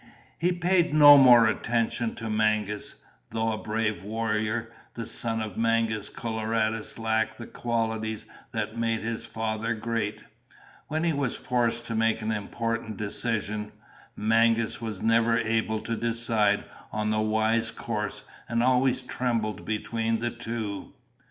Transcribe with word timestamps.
He 0.39 0.51
paid 0.51 0.95
no 0.95 1.15
more 1.15 1.45
attention 1.45 2.15
to 2.15 2.27
Mangas. 2.27 2.95
Though 3.29 3.51
a 3.51 3.59
brave 3.59 4.03
warrior, 4.03 4.71
the 4.95 5.05
son 5.05 5.43
of 5.43 5.57
Mangus 5.57 6.09
Coloradus 6.09 6.97
lacked 6.97 7.37
the 7.37 7.45
qualities 7.45 8.25
that 8.51 8.75
made 8.75 9.01
his 9.01 9.27
father 9.27 9.75
great. 9.75 10.23
When 10.87 11.03
he 11.03 11.13
was 11.13 11.35
forced 11.35 11.85
to 11.85 11.93
make 11.93 12.23
an 12.23 12.31
important 12.31 12.97
decision, 12.97 13.71
Mangas 14.15 14.81
was 14.81 15.03
never 15.03 15.37
able 15.37 15.81
to 15.81 15.95
decide 15.95 16.63
on 16.91 17.11
the 17.11 17.21
wise 17.21 17.69
course 17.69 18.23
and 18.49 18.63
always 18.63 19.03
trembled 19.03 19.65
between 19.65 20.17
the 20.17 20.31
two. 20.31 20.93